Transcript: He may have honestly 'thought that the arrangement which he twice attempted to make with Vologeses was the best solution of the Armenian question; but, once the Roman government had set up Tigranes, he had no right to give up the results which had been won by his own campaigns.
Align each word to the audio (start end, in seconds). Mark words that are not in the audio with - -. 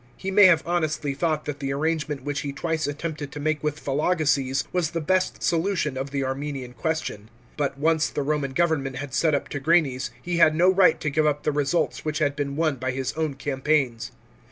He 0.17 0.31
may 0.31 0.45
have 0.45 0.65
honestly 0.65 1.13
'thought 1.13 1.45
that 1.45 1.59
the 1.59 1.71
arrangement 1.71 2.23
which 2.23 2.39
he 2.39 2.51
twice 2.51 2.87
attempted 2.87 3.31
to 3.31 3.39
make 3.39 3.63
with 3.63 3.79
Vologeses 3.79 4.63
was 4.73 4.89
the 4.89 4.99
best 4.99 5.43
solution 5.43 5.95
of 5.95 6.09
the 6.09 6.23
Armenian 6.23 6.73
question; 6.73 7.29
but, 7.55 7.77
once 7.77 8.09
the 8.09 8.23
Roman 8.23 8.53
government 8.53 8.95
had 8.95 9.13
set 9.13 9.35
up 9.35 9.47
Tigranes, 9.47 10.09
he 10.19 10.37
had 10.37 10.55
no 10.55 10.73
right 10.73 10.99
to 11.01 11.11
give 11.11 11.27
up 11.27 11.43
the 11.43 11.51
results 11.51 12.03
which 12.03 12.17
had 12.17 12.35
been 12.35 12.55
won 12.55 12.77
by 12.77 12.89
his 12.89 13.13
own 13.13 13.35
campaigns. 13.35 14.11